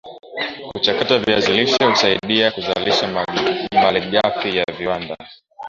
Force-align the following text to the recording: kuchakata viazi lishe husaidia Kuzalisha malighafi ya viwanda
kuchakata 0.71 1.19
viazi 1.19 1.51
lishe 1.53 1.85
husaidia 1.85 2.51
Kuzalisha 2.51 3.07
malighafi 3.71 4.57
ya 4.57 4.65
viwanda 4.77 5.17